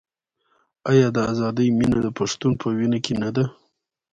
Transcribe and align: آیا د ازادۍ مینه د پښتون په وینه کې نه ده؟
آیا 0.91 1.07
د 1.15 1.17
ازادۍ 1.31 1.67
مینه 1.77 1.99
د 2.05 2.09
پښتون 2.19 2.51
په 2.61 2.67
وینه 2.77 2.99
کې 3.05 3.13
نه 3.21 3.29
ده؟ 3.35 3.45